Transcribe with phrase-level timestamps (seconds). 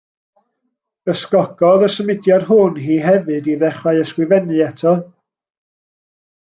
[1.13, 4.97] Ysgogodd y symudiad hwn hi hefyd i ddechrau ysgrifennu eto.